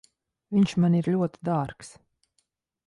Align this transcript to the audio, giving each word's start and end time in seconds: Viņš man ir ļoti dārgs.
Viņš 0.55 0.73
man 0.85 0.95
ir 1.01 1.11
ļoti 1.17 1.43
dārgs. 1.51 1.95